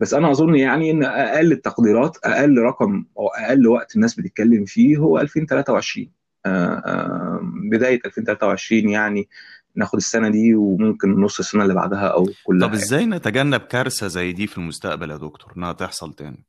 بس 0.01 0.15
أنا 0.15 0.31
أظن 0.31 0.55
يعني 0.55 0.91
إن 0.91 1.05
أقل 1.05 1.53
التقديرات 1.53 2.17
أقل 2.25 2.59
رقم 2.59 3.05
أو 3.19 3.27
أقل 3.29 3.67
وقت 3.67 3.97
الناس 3.97 4.15
بتتكلم 4.15 4.65
فيه 4.65 4.97
هو 4.97 5.19
2023 5.19 6.09
آه 6.47 6.49
آه 6.49 7.41
بداية 7.71 8.01
2023 8.07 8.89
يعني 8.89 9.29
ناخد 9.75 9.97
السنة 9.97 10.29
دي 10.29 10.55
وممكن 10.55 11.21
نص 11.21 11.39
السنة 11.39 11.63
اللي 11.63 11.75
بعدها 11.75 12.07
أو 12.07 12.29
كلها. 12.45 12.69
طب 12.69 12.75
إزاي 12.75 13.07
نتجنب 13.07 13.61
كارثة 13.61 14.07
زي 14.07 14.33
دي 14.33 14.47
في 14.47 14.59
المستقبل 14.59 15.11
يا 15.11 15.17
دكتور؟ 15.17 15.53
إنها 15.57 15.73
تحصل 15.73 16.13
تاني 16.13 16.45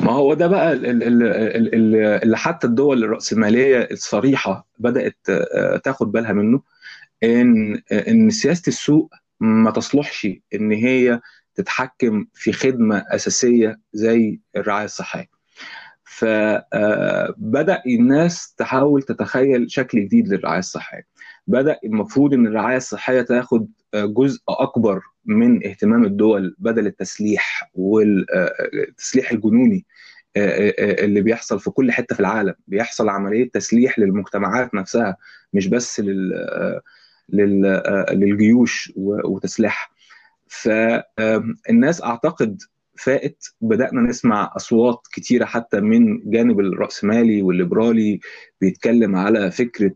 ما 0.00 0.03
هو 0.14 0.34
ده 0.34 0.46
بقى 0.46 0.72
اللي 2.22 2.36
حتى 2.38 2.66
الدول 2.66 3.04
الرأسمالية 3.04 3.88
الصريحة 3.90 4.66
بدأت 4.78 5.16
تاخد 5.84 6.12
بالها 6.12 6.32
منه 6.32 6.62
إن 7.22 7.80
إن 7.92 8.30
سياسة 8.30 8.62
السوق 8.68 9.10
ما 9.40 9.70
تصلحش 9.70 10.28
إن 10.54 10.72
هي 10.72 11.20
تتحكم 11.54 12.26
في 12.34 12.52
خدمة 12.52 13.04
أساسية 13.08 13.80
زي 13.92 14.40
الرعاية 14.56 14.84
الصحية. 14.84 15.26
فبدا 16.04 17.82
الناس 17.86 18.54
تحاول 18.54 19.02
تتخيل 19.02 19.70
شكل 19.70 20.04
جديد 20.04 20.28
للرعاية 20.28 20.58
الصحية. 20.58 21.06
بدأ 21.46 21.78
المفروض 21.84 22.34
إن 22.34 22.46
الرعاية 22.46 22.76
الصحية 22.76 23.22
تاخد 23.22 23.68
جزء 23.94 24.40
أكبر 24.48 25.02
من 25.26 25.66
اهتمام 25.66 26.04
الدول 26.04 26.56
بدل 26.58 26.86
التسليح 26.86 27.70
والتسليح 27.74 29.32
الجنوني 29.32 29.86
اللي 30.36 31.20
بيحصل 31.20 31.60
في 31.60 31.70
كل 31.70 31.92
حتة 31.92 32.14
في 32.14 32.20
العالم. 32.20 32.54
بيحصل 32.66 33.08
عملية 33.08 33.50
تسليح 33.50 33.98
للمجتمعات 33.98 34.74
نفسها 34.74 35.16
مش 35.52 35.66
بس 35.68 36.00
لل 36.00 36.62
للجيوش 38.12 38.92
وتسليحها. 38.96 39.88
فالناس 40.46 42.02
أعتقد 42.02 42.62
فائت. 42.96 43.44
بدأنا 43.60 44.00
نسمع 44.00 44.52
أصوات 44.56 45.00
كتيرة 45.12 45.44
حتى 45.44 45.80
من 45.80 46.30
جانب 46.30 46.60
الرأسمالي 46.60 47.42
والليبرالي 47.42 48.20
بيتكلم 48.60 49.16
على 49.16 49.50
فكرة 49.50 49.94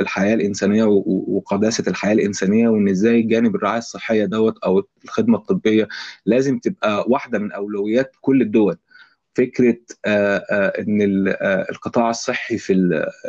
الحياة 0.00 0.34
الإنسانية 0.34 0.84
وقداسة 1.06 1.84
الحياة 1.88 2.12
الإنسانية 2.12 2.68
وإن 2.68 2.88
إزاي 2.88 3.22
جانب 3.22 3.54
الرعاية 3.56 3.78
الصحية 3.78 4.24
دوت 4.24 4.58
أو 4.58 4.82
الخدمة 5.04 5.38
الطبية 5.38 5.88
لازم 6.26 6.58
تبقى 6.58 7.04
واحدة 7.08 7.38
من 7.38 7.52
أولويات 7.52 8.16
كل 8.20 8.42
الدول. 8.42 8.76
فكرة 9.34 9.76
إن 10.06 10.98
القطاع 11.70 12.10
الصحي 12.10 12.58
في 12.58 12.72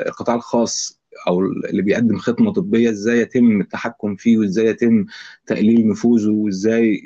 القطاع 0.07 0.35
الخاص 0.35 1.01
أو 1.27 1.41
اللي 1.41 1.81
بيقدم 1.81 2.17
خدمه 2.17 2.53
طبية 2.53 2.89
إزاي 2.89 3.19
يتم 3.19 3.61
التحكم 3.61 4.15
فيه 4.15 4.37
وإزاي 4.37 4.65
يتم 4.65 5.05
تقليل 5.45 5.87
نفوذه 5.87 6.29
وإزاي 6.29 7.01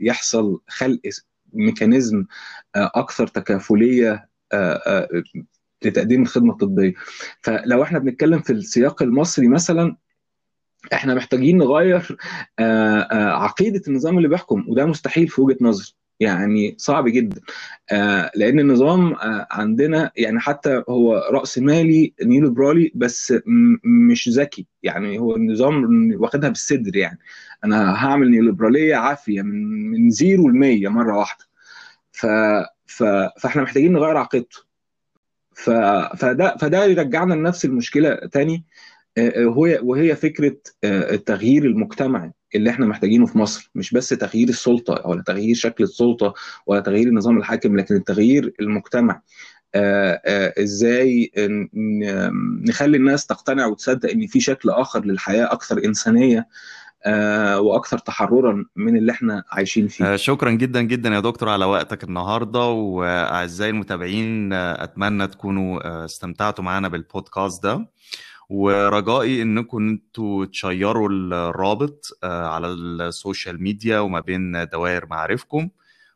يحصل 0.00 0.60
خلق 0.68 1.00
ميكانيزم 1.52 2.24
أكثر 2.76 3.26
تكافلية 3.26 4.28
لتقديم 5.84 6.22
الخدمة 6.22 6.52
الطبية. 6.52 6.94
فلو 7.40 7.82
إحنا 7.82 7.98
بنتكلم 7.98 8.40
في 8.40 8.52
السياق 8.52 9.02
المصري 9.02 9.48
مثلا 9.48 9.96
إحنا 10.92 11.14
محتاجين 11.14 11.58
نغير 11.58 12.16
عقيدة 13.12 13.82
النظام 13.88 14.16
اللي 14.16 14.28
بيحكم 14.28 14.64
وده 14.68 14.86
مستحيل 14.86 15.28
في 15.28 15.40
وجهة 15.40 15.56
نظري. 15.60 15.92
يعني 16.20 16.74
صعب 16.78 17.08
جدا. 17.08 17.40
آه 17.92 18.30
لأن 18.36 18.60
النظام 18.60 19.12
آه 19.12 19.46
عندنا 19.50 20.10
يعني 20.16 20.40
حتى 20.40 20.82
هو 20.88 21.28
رأس 21.32 21.58
مالي 21.58 22.14
نيوليبرالي 22.22 22.92
بس 22.94 23.34
مش 23.84 24.28
ذكي. 24.28 24.66
يعني 24.82 25.18
هو 25.18 25.36
النظام 25.36 26.10
واخدها 26.20 26.48
بالصدر 26.48 26.96
يعني. 26.96 27.18
أنا 27.64 27.94
هعمل 28.06 28.30
نيوليبراليه 28.30 28.96
عافية 28.96 29.42
من 29.42 29.90
من 29.90 30.10
زيرو 30.10 30.48
ل 30.48 30.52
100 30.56 30.88
مرة 30.88 31.18
واحدة. 31.18 31.44
ف 32.12 32.26
ف 32.86 33.02
فإحنا 33.40 33.62
محتاجين 33.62 33.92
نغير 33.92 34.16
عقيدته. 34.16 34.58
ف 35.54 35.70
فده 36.16 36.56
فده 36.60 36.84
يرجعنا 36.84 37.34
لنفس 37.34 37.64
المشكلة 37.64 38.14
تاني. 38.14 38.64
آه 39.18 39.46
وهي 39.46 39.78
وهي 39.82 40.16
فكرة 40.16 40.56
التغيير 40.84 41.64
المجتمعي 41.64 42.32
اللي 42.54 42.70
إحنا 42.70 42.86
محتاجينه 42.86 43.26
في 43.26 43.38
مصر 43.38 43.70
مش 43.74 43.92
بس 43.92 44.08
تغيير 44.08 44.48
السلطة 44.48 45.02
ولا 45.06 45.22
تغيير 45.22 45.54
شكل 45.54 45.84
السلطة 45.84 46.34
ولا 46.66 46.80
تغيير 46.80 47.08
النظام 47.08 47.38
الحاكم 47.38 47.76
لكن 47.76 47.94
التغيير 47.96 48.52
المجتمع. 48.60 49.22
آآ 49.74 50.22
آآ 50.26 50.62
إزاي 50.62 51.30
نخلي 52.68 52.96
الناس 52.96 53.26
تقتنع 53.26 53.66
وتصدق 53.66 54.10
إن 54.10 54.26
في 54.26 54.40
شكل 54.40 54.70
آخر 54.70 55.04
للحياة 55.04 55.52
أكثر 55.52 55.84
إنسانية 55.84 56.48
وأكثر 57.58 57.98
تحررا 57.98 58.64
من 58.76 58.96
اللي 58.96 59.12
إحنا 59.12 59.44
عايشين 59.50 59.88
فيه. 59.88 60.16
شكرا 60.16 60.50
جدا 60.50 60.82
جدا 60.82 61.08
يا 61.08 61.20
دكتور 61.20 61.48
على 61.48 61.64
وقتك 61.64 62.04
النهارده 62.04 62.64
وأعزائي 62.64 63.70
المتابعين 63.70 64.52
أتمنى 64.52 65.26
تكونوا 65.26 66.04
استمتعتوا 66.04 66.64
معنا 66.64 66.88
بالبودكاست 66.88 67.62
ده. 67.62 67.86
ورجائي 68.48 69.42
إنكم 69.42 69.88
أنتوا 69.88 70.44
تشيروا 70.44 71.08
الرابط 71.08 72.18
على 72.22 72.66
السوشيال 72.66 73.62
ميديا 73.62 73.98
وما 73.98 74.20
بين 74.20 74.64
دوائر 74.72 75.06
معارفكم 75.06 75.68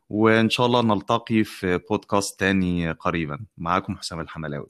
وإن 0.09 0.49
شاء 0.49 0.65
الله 0.65 0.81
نلتقي 0.81 1.43
في 1.43 1.77
بودكاست 1.89 2.39
تاني 2.39 2.91
قريبا. 2.91 3.39
معاكم 3.57 3.97
حسام 3.97 4.19
الحملاوي. 4.19 4.67